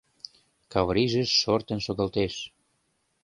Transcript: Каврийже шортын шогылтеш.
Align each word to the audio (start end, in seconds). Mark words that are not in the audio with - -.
Каврийже 0.73 1.23
шортын 1.39 1.79
шогылтеш. 1.85 2.33